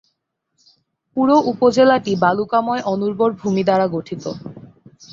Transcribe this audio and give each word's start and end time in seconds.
পুরো 1.17 1.35
উপজেলাটি 1.51 2.11
বালুকাময় 2.23 2.81
অনুর্বর 2.93 3.29
ভূমি 3.39 3.61
দ্বারা 3.67 3.85
গঠিত। 3.95 4.23